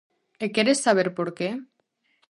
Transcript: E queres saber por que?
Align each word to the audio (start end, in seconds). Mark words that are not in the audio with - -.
E 0.43 0.45
queres 0.55 0.83
saber 0.85 1.07
por 1.17 1.29
que? 1.37 1.49